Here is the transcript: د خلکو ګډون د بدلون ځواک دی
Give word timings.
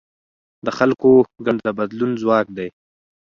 د 0.65 0.67
خلکو 0.77 1.09
ګډون 1.45 1.61
د 1.65 1.67
بدلون 1.77 2.11
ځواک 2.21 2.47
دی 2.57 2.67